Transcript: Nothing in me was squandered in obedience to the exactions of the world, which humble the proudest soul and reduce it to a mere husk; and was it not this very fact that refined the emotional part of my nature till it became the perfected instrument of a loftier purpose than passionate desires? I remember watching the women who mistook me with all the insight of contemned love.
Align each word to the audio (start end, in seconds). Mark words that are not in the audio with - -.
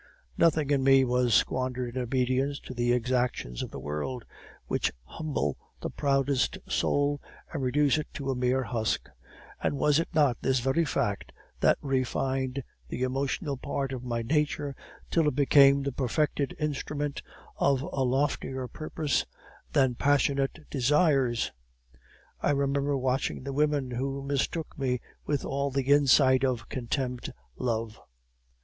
Nothing 0.35 0.71
in 0.71 0.83
me 0.83 1.05
was 1.05 1.35
squandered 1.35 1.95
in 1.95 2.01
obedience 2.01 2.59
to 2.61 2.73
the 2.73 2.91
exactions 2.91 3.61
of 3.61 3.69
the 3.69 3.77
world, 3.77 4.25
which 4.65 4.91
humble 5.03 5.59
the 5.79 5.91
proudest 5.91 6.57
soul 6.67 7.21
and 7.53 7.61
reduce 7.61 7.99
it 7.99 8.07
to 8.15 8.31
a 8.31 8.35
mere 8.35 8.63
husk; 8.63 9.09
and 9.61 9.77
was 9.77 9.99
it 9.99 10.07
not 10.11 10.37
this 10.41 10.59
very 10.59 10.85
fact 10.85 11.31
that 11.59 11.77
refined 11.83 12.63
the 12.87 13.03
emotional 13.03 13.57
part 13.57 13.93
of 13.93 14.03
my 14.03 14.23
nature 14.23 14.75
till 15.11 15.27
it 15.27 15.35
became 15.35 15.83
the 15.83 15.91
perfected 15.91 16.55
instrument 16.57 17.21
of 17.57 17.83
a 17.83 18.03
loftier 18.03 18.67
purpose 18.67 19.27
than 19.71 19.93
passionate 19.93 20.67
desires? 20.71 21.51
I 22.41 22.49
remember 22.53 22.97
watching 22.97 23.43
the 23.43 23.53
women 23.53 23.91
who 23.91 24.23
mistook 24.23 24.75
me 24.79 24.99
with 25.27 25.45
all 25.45 25.69
the 25.69 25.93
insight 25.93 26.43
of 26.43 26.69
contemned 26.69 27.31
love. 27.55 27.99